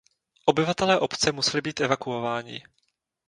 Obyvatelé 0.45 0.97
obce 0.99 1.31
museli 1.31 1.61
být 1.61 1.79
evakuováni. 1.81 2.63